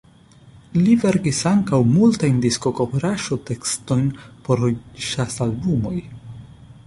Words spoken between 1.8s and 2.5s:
multajn